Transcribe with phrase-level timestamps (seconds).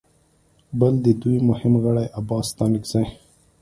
[0.79, 3.05] بل د دوی مهم غړي عباس ستانکزي